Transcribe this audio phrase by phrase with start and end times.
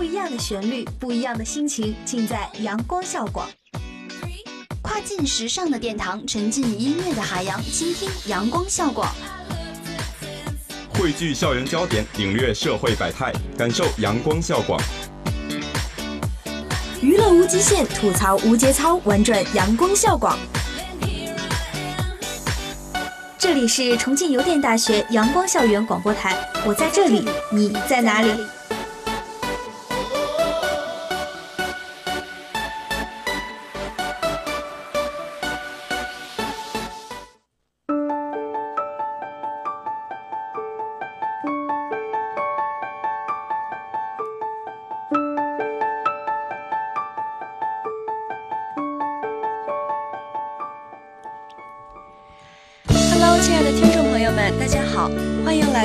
[0.00, 3.46] 不一样的旋律，不一样的心情，尽在阳光校广。
[4.80, 9.14] 跨进时尚的殿堂，沉浸音乐的海洋，倾听阳光校广。
[10.94, 14.80] 汇聚校园焦点，领略社会百态，感受阳光校广。
[17.02, 20.38] 娱乐无极限，吐槽无节操，玩转阳光校广。
[23.36, 28.32] 这里是重庆邮电大学阳光校园广播台，我在这里，你在哪里？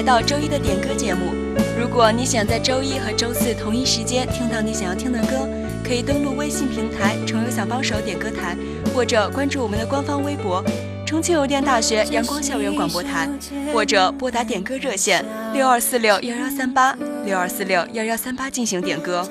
[0.06, 1.34] 到周一的点歌节目。
[1.80, 5.50] 如果你想在周一和周四同一时间听到你想要听的歌，
[5.84, 8.56] 可以登录微信平台“重游小帮手点歌台”，
[8.94, 10.64] 或者关注我们的官方微博
[11.08, 13.28] “重庆邮电大学阳光校园广播台”，
[13.73, 19.28] 或者拨打点歌热线六二四六幺幺三八六二四六幺幺三八进行点歌。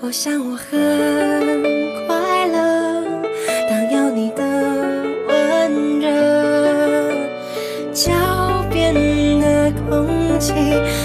[0.00, 1.81] 我想我很
[10.42, 11.01] 起。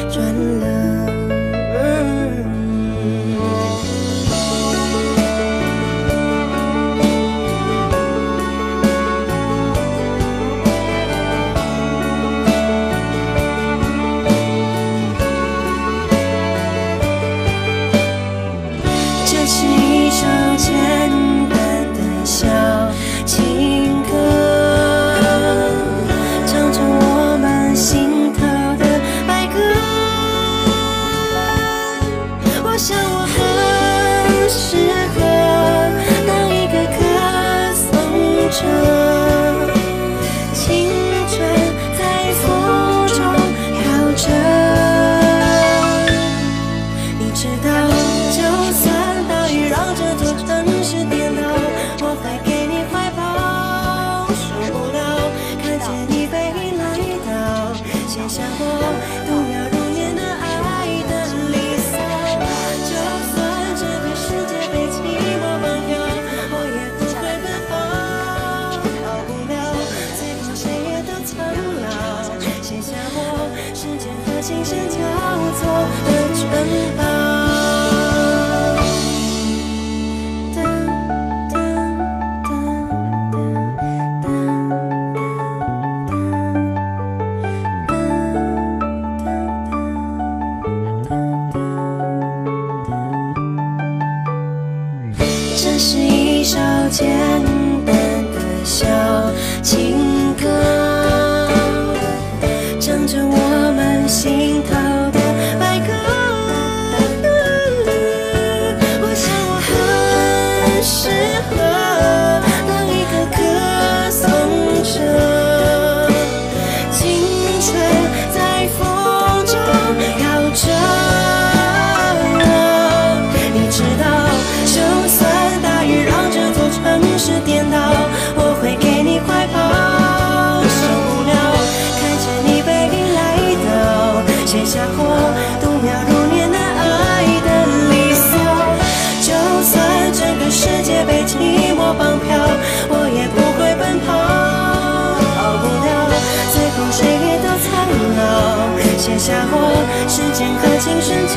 [149.28, 149.60] 家伙，
[150.08, 151.36] 时间和琴声交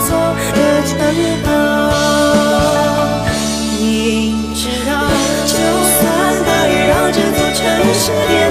[0.00, 0.16] 错
[0.54, 0.96] 的城
[1.44, 1.48] 堡，
[3.78, 4.90] 你知道，
[5.44, 6.00] 就算
[6.46, 7.60] 大雨让这座城
[7.92, 8.45] 市颠。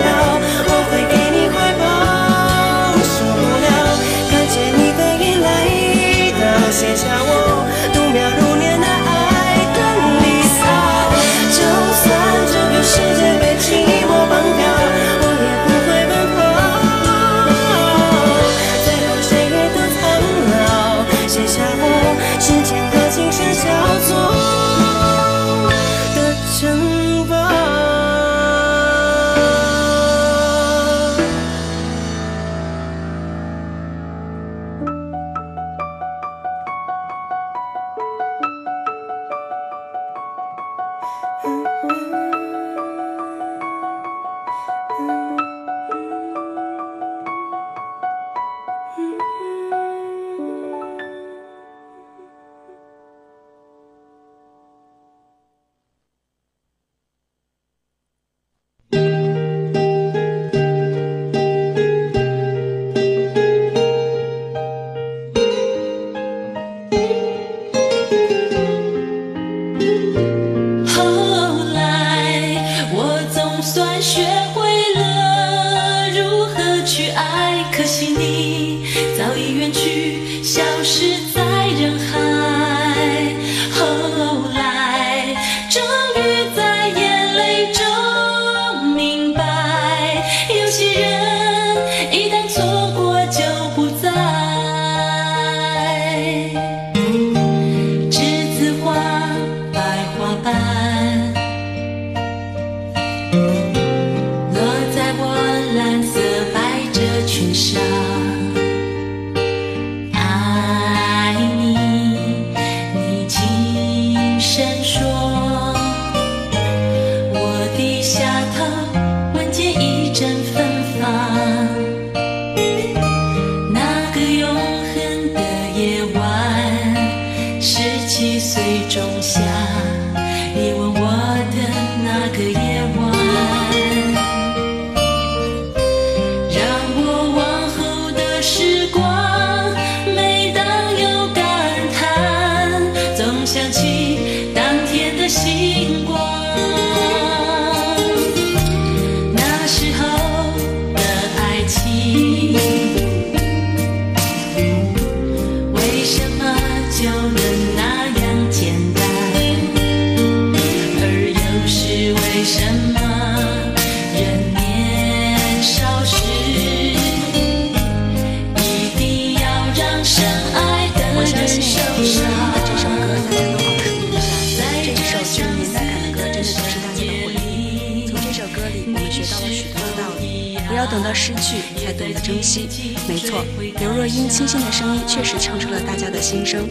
[181.16, 182.68] 失去才懂得珍惜。
[183.08, 183.44] 没错
[183.80, 186.68] 刘若英清新的声音确实唱出了大家的心声。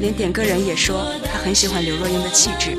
[0.00, 2.78] 连点歌人也说他很喜欢刘若英的气质。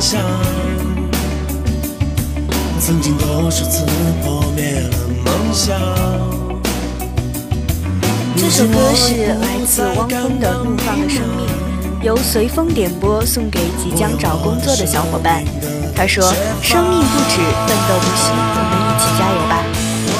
[0.00, 0.20] 想。
[2.80, 3.84] 曾经多少次
[4.22, 5.78] 破灭了梦想
[8.34, 11.46] 这首歌是来自汪峰的怒放的生命
[12.02, 15.44] 由随风点播送给即将找工作的小伙伴
[15.94, 16.24] 他说
[16.62, 17.36] 生命不止
[17.68, 19.62] 奋斗不息我们一起加油吧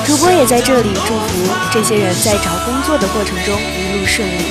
[0.07, 4.45] 主播也在这里祝福这些人在找工作的过程中一路顺利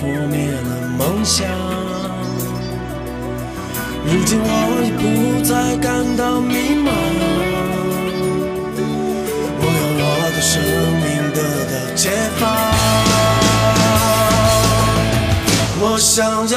[0.00, 1.46] 次破灭了梦想。
[4.06, 4.48] 如今我
[4.82, 5.02] 已不
[5.44, 6.88] 再感到迷茫，
[9.60, 9.64] 我
[10.00, 10.52] 要我的生
[11.02, 11.04] 命
[11.34, 11.38] 得
[11.70, 12.02] 到解
[12.38, 12.42] 放。
[15.82, 16.56] 我想要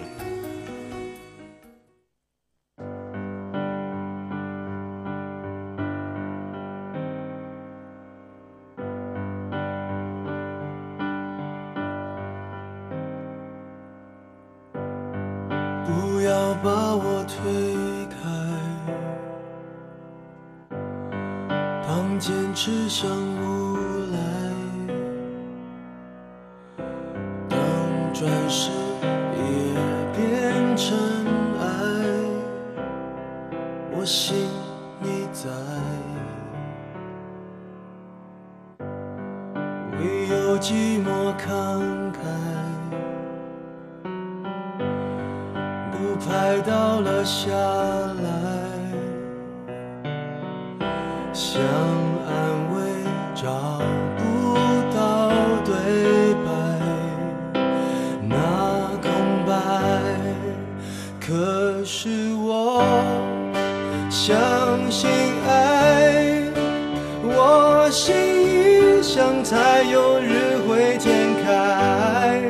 [67.91, 72.41] 心一想才有日会天开。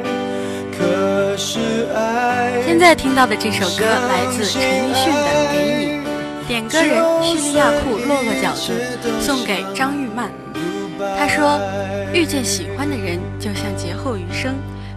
[0.78, 2.62] 可是爱。
[2.64, 8.72] 现在听到的这首歌来自陈奕迅的《给你》，点歌人叙利亚库落落饺子
[9.20, 10.32] 送给张玉曼。
[11.18, 11.60] 他说
[12.14, 14.54] ：“遇见喜欢的人，就像劫后余生，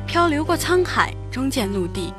[0.07, 2.13] 漂流过沧海，终见陆地。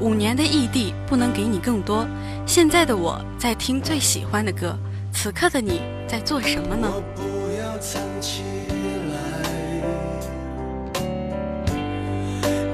[0.00, 2.06] 五年的异地不能给你更多。
[2.44, 4.76] 现在的我在听最喜欢的歌，
[5.12, 6.86] 此刻的你在做什么呢？”
[7.80, 8.42] 藏起
[9.10, 9.16] 来，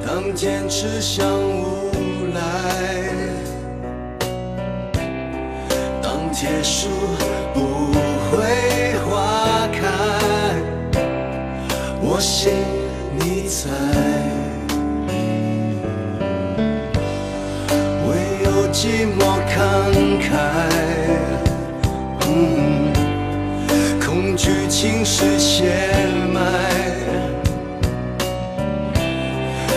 [0.05, 1.93] 当坚持像无
[2.35, 2.41] 赖，
[6.03, 6.89] 当结束
[7.55, 7.93] 不
[8.33, 9.81] 会花开，
[12.03, 12.53] 我信
[13.15, 13.71] 你在，
[18.09, 18.09] 唯
[18.45, 19.57] 有寂寞慷
[20.21, 20.35] 慨，
[24.77, 25.65] 恐惧侵蚀血
[26.35, 26.39] 脉，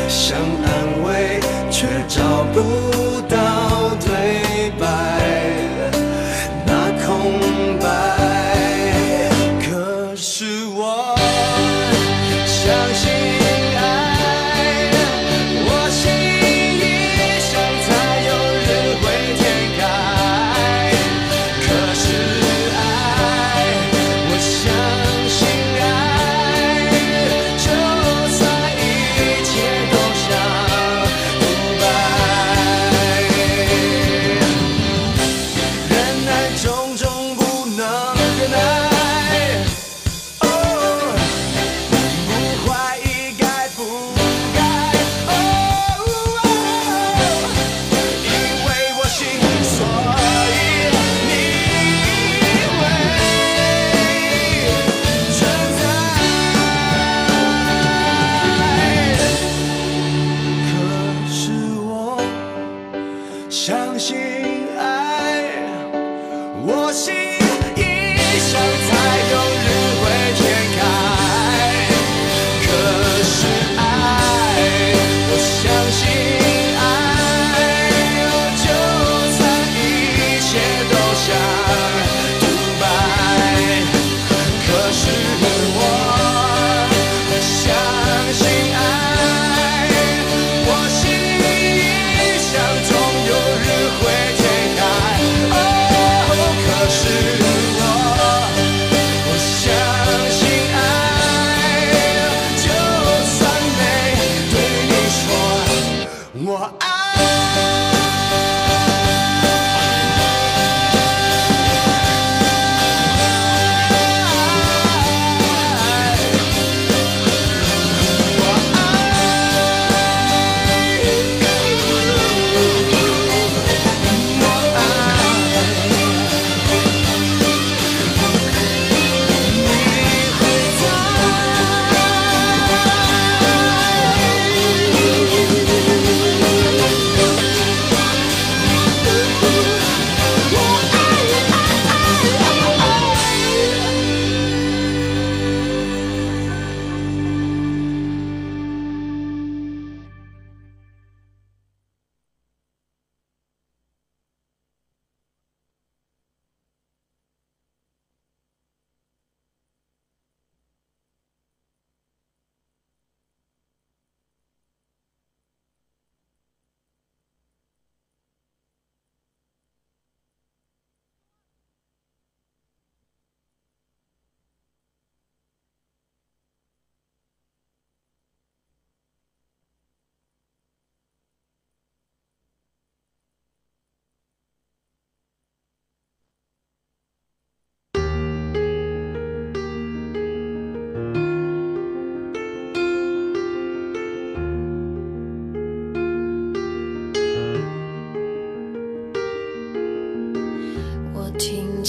[0.09, 1.39] 想安慰
[1.71, 2.59] 却找不
[3.29, 3.38] 到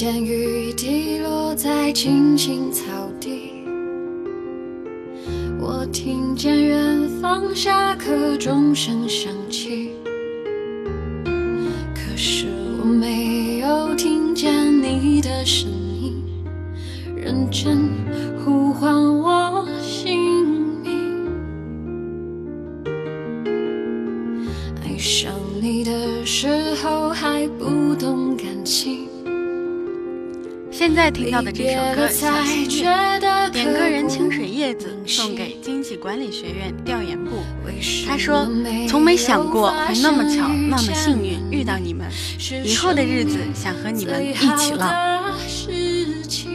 [0.01, 2.83] 见雨滴落在青青草
[3.21, 3.53] 地，
[5.61, 9.31] 我听见远方下课钟声响
[31.31, 32.85] 听到的这首歌《小幸运》，
[33.53, 37.37] 点歌人清水叶子送给经济管理学院调研部。
[38.05, 38.49] 他说
[38.90, 42.11] ：“从没想过会那么巧，那么幸运遇到你们。
[42.64, 45.33] 以后的日子想和你们一起浪。
[45.47, 46.51] 事情。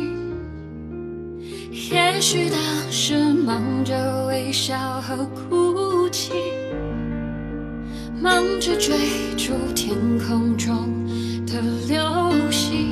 [1.72, 2.60] 也许当
[2.92, 6.34] 时忙着微笑和哭泣，
[8.22, 8.98] 忙着追
[9.38, 10.76] 逐天空中
[11.46, 12.92] 的流星，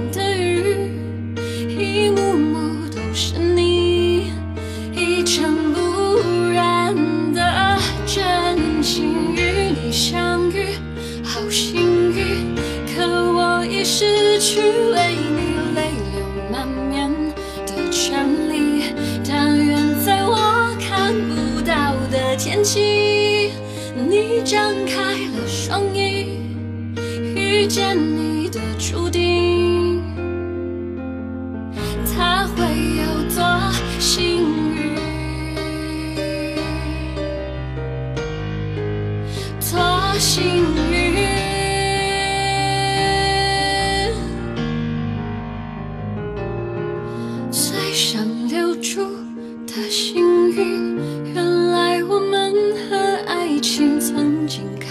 [14.51, 15.39] 去为你
[15.75, 17.09] 泪流满面
[17.65, 18.83] 的权利。
[19.25, 23.51] 但愿在我看不到的天气，
[23.95, 26.37] 你张开了双翼，
[27.33, 27.97] 遇见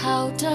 [0.01, 0.49] 靠得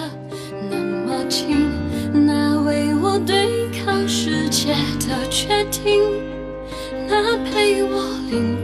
[0.69, 1.71] 那么近，
[2.13, 4.75] 那为我对抗世界
[5.07, 6.03] 的决定，
[7.07, 8.56] 那陪我淋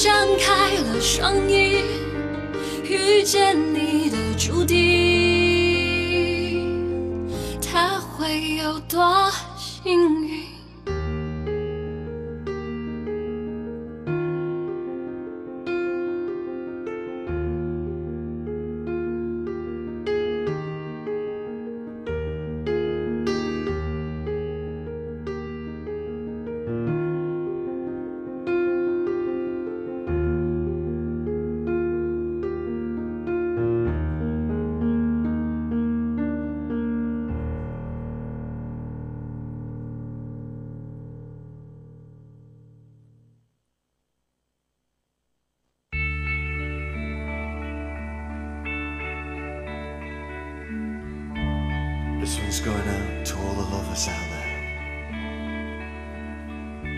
[0.00, 1.82] 张开了双翼，
[2.84, 5.17] 遇见你的注定，
[52.28, 54.52] ？This one's going out to all the lovers out there.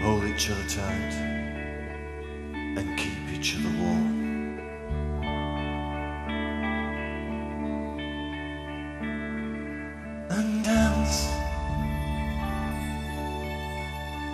[0.03, 1.13] Hold each other tight
[2.53, 4.59] and keep each other warm.
[10.31, 11.29] And dance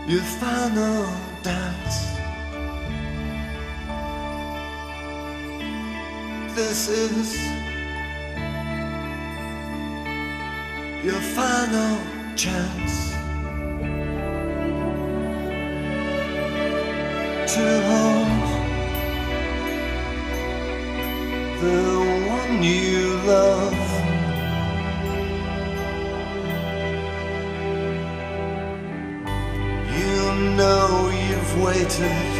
[0.09, 2.17] your final dance.
[6.57, 7.56] This is
[11.06, 11.98] your final
[12.36, 13.12] chance
[17.54, 18.48] to hold
[21.62, 21.82] the
[22.30, 23.74] one you love.
[29.98, 30.18] You
[30.56, 32.32] know you've waited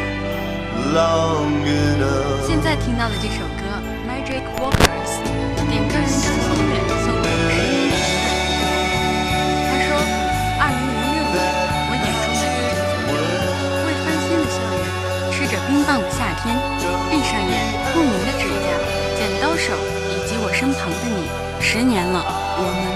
[0.94, 2.48] long enough.
[2.48, 3.64] 现在听到的这首歌《
[4.08, 4.85] Magic Walkers》，
[19.67, 19.73] 手，
[20.11, 21.27] 以及我身旁的你。
[21.61, 22.25] 十年了，
[22.59, 22.96] 我们。”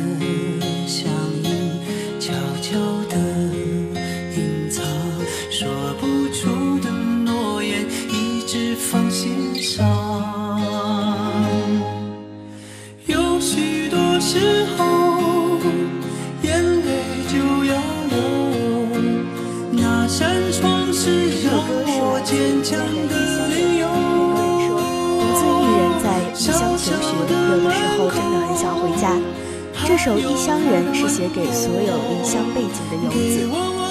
[30.01, 33.47] 一首异乡人是写给所有离乡背井的游子。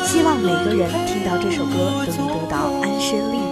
[0.09, 3.50] 希望每个人听到这首歌都能得到安身立命。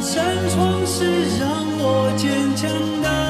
[0.00, 3.29] 扇窗是让我坚强的。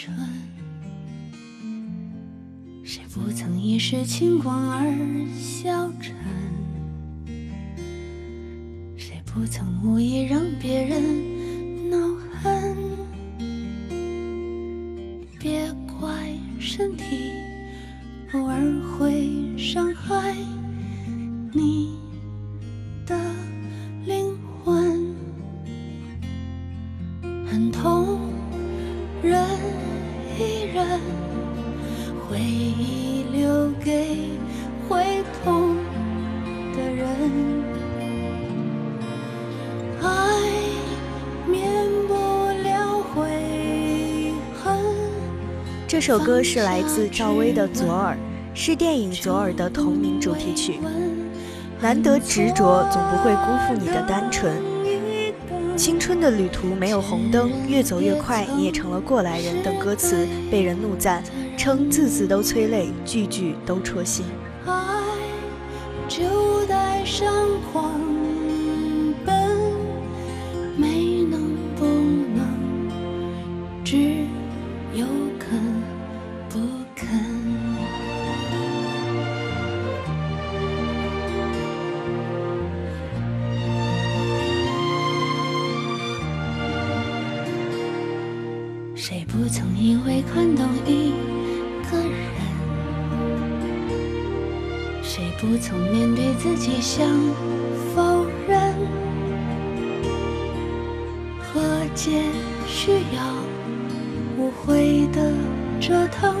[0.00, 0.14] 春，
[2.84, 4.86] 谁不曾一时轻狂而
[5.36, 6.14] 消沉？
[8.96, 11.27] 谁不曾无意让别人？
[45.98, 48.14] 这首歌是来自赵薇的《左耳》，
[48.54, 50.78] 是电影《左耳》的同名主题曲。
[51.80, 54.54] 难得执着，总不会辜负你的单纯。
[55.76, 61.20] 青春的旅途没有红灯，越走越快，你也成了过来人等歌词被人怒赞，
[61.56, 64.24] 称字字都催泪，句句都戳心。
[64.66, 65.02] 爱
[66.06, 67.26] 就带上
[89.10, 91.14] 谁不曾因为看懂一
[91.90, 92.12] 个人？
[95.02, 97.08] 谁不曾面对自己想
[97.94, 98.74] 否认？
[101.40, 102.22] 和解
[102.66, 103.22] 需要
[104.36, 105.32] 无悔的
[105.80, 106.36] 折腾，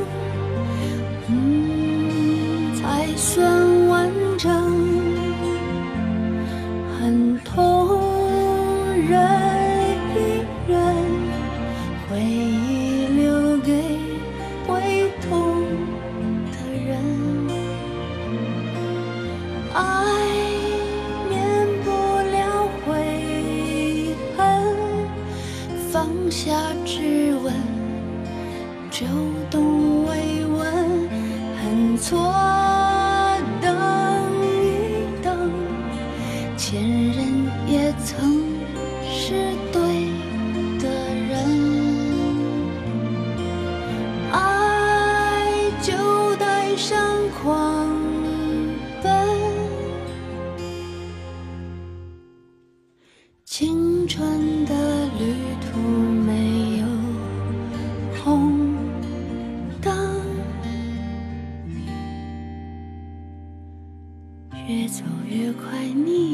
[1.28, 3.50] 嗯，才算
[65.58, 66.27] 快，你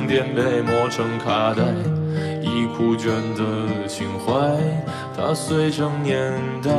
[0.00, 1.62] 将颠沛磨成卡带，
[2.40, 4.32] 已枯卷的情怀，
[5.14, 6.32] 它碎成年
[6.62, 6.70] 代。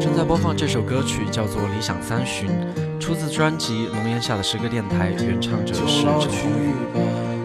[0.00, 2.48] 正在播放这首歌曲叫做《理想三旬》，
[2.98, 6.72] 出自专辑《龙烟下的诗歌电台》，原唱者是陈鸿宇。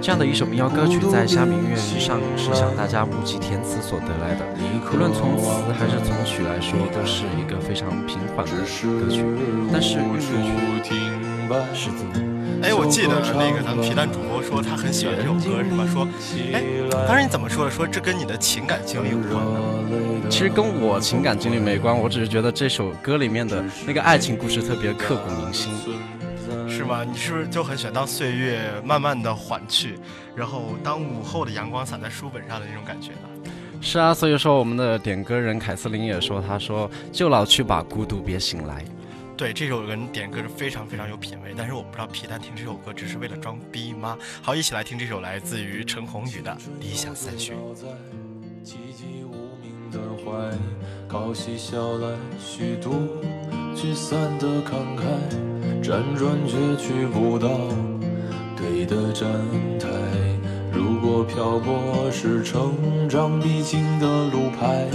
[0.02, 4.46] 这样的一首民谣歌曲，在虾米音乐上是向大家募集填词所得来的。
[4.94, 8.66] 无论从词还是从曲来说，都是一个非常平缓的歌
[9.10, 9.26] 曲。
[9.72, 10.94] 但是韵律曲
[11.74, 12.06] 十足。
[12.62, 15.86] 哎，我记得那个咱们皮蛋主播说他很喜欢这首歌，是吧？
[15.86, 16.08] 说，
[16.54, 16.64] 哎，
[17.06, 17.72] 当时你怎么说的？
[17.72, 20.30] 说这跟你的情感经历有关呢？
[20.30, 25.74] 其实跟我情感经历没关，我只是觉得这首歌里面的那个爱情故事特别刻骨铭心。
[26.70, 27.04] 是吗？
[27.04, 30.00] 你是不是就很喜欢当岁月慢慢的缓去，
[30.34, 33.52] 然后当午后的阳光洒在书本上的那种感觉呢？
[33.82, 38.84] 是啊，所以说我们的点歌人凯瑟琳也说，他说就老去吧，孤独别醒来。
[39.44, 44.18] 对，这首人点歌是非常非常有品味，但是我不知道皮蛋听这首歌只是为了装逼吗？
[44.42, 47.54] 好，一起来听这首来自于陈鸿宇的《理想三旬》。
[49.92, 50.58] 的怀，
[51.10, 53.22] 靠嬉笑来虚度，
[53.76, 55.04] 聚散的慷慨，
[55.84, 57.50] 辗转却去不到
[58.56, 59.30] 对的站
[59.78, 59.90] 台。
[60.72, 64.88] 如果漂泊是成长必经的路牌，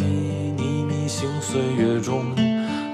[0.56, 2.34] 你迷信岁月中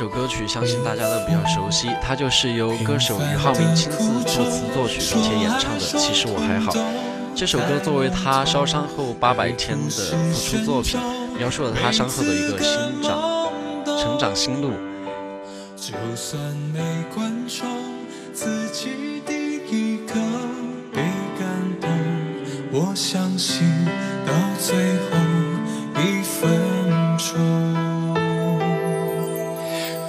[0.00, 6.72] 这首歌曲，相信大家都比较熟悉，它就是由歌手俞灏明亲自作词作曲并且演唱的《其实我还好》。
[7.36, 9.90] 这首歌作为他烧伤后八百天的
[10.32, 10.98] 复出作品，
[11.36, 13.52] 描述了他伤后的一个心长、
[13.84, 14.70] 成长心路。
[15.76, 16.40] 就算
[16.72, 16.80] 没
[17.14, 17.68] 观众，
[18.32, 20.14] 自己第一个
[20.94, 21.02] 被
[21.38, 21.46] 感
[21.78, 21.90] 动，
[22.72, 23.68] 我相信
[24.26, 25.18] 到最后
[25.96, 27.99] 一分钟。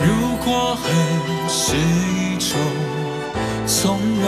[0.04, 0.08] 如
[0.44, 0.84] 果恨
[1.48, 2.58] 是一种
[3.66, 4.26] 从容，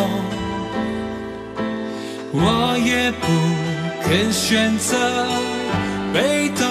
[2.32, 3.26] 我也不
[4.04, 4.96] 肯选择
[6.14, 6.62] 被动。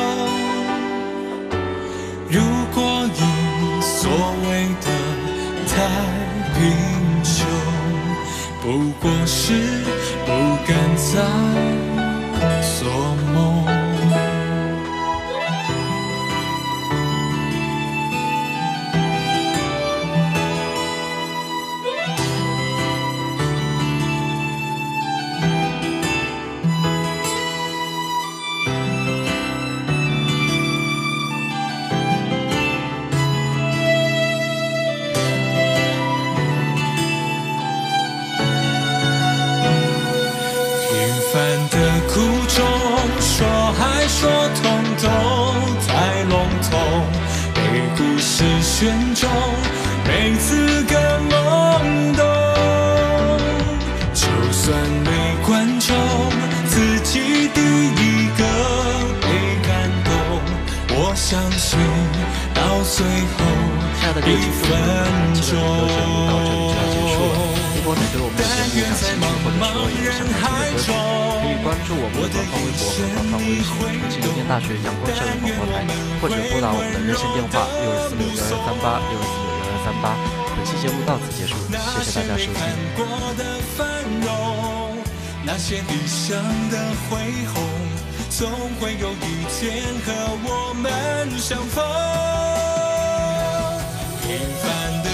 [2.30, 2.40] 如
[2.74, 3.20] 果你
[3.80, 4.11] 所
[4.46, 4.48] 谓
[4.80, 4.86] 的
[5.68, 5.72] 太
[6.55, 6.61] 贫
[7.22, 7.34] 穷，
[8.62, 8.64] 不
[9.00, 9.53] 过是
[10.24, 10.28] 不
[10.66, 11.11] 敢再
[64.03, 64.68] 后一分
[65.42, 65.50] 钟。
[67.74, 70.90] 如果你对我们的节目感兴趣，或者说有想听的歌曲，
[71.42, 75.74] 可以关注我们的官方微博和官方微信“重庆邮电大学阳光校园广播台”，
[76.22, 80.14] 或者拨打我们的热线电话六二四六幺幺三八六二四六幺幺三八。
[80.55, 81.55] 本期节目到此结束，
[82.03, 82.62] 谢谢大家收听。
[85.44, 86.38] 那些理想
[86.70, 86.78] 的
[87.11, 87.18] 恢
[87.53, 87.66] 宏，
[88.30, 88.48] 总
[88.80, 90.12] 会有一天和
[90.44, 91.82] 我们相逢。
[94.23, 95.11] 平凡的